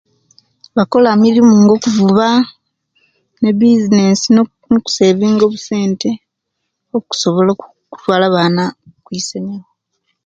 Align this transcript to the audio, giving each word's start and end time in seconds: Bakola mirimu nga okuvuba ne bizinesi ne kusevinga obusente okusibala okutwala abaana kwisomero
Bakola 0.77 1.09
mirimu 1.23 1.53
nga 1.61 1.71
okuvuba 1.77 2.27
ne 3.41 3.49
bizinesi 3.57 4.27
ne 4.69 4.79
kusevinga 4.85 5.43
obusente 5.45 6.09
okusibala 6.97 7.49
okutwala 7.95 8.23
abaana 8.27 8.63
kwisomero 9.05 9.65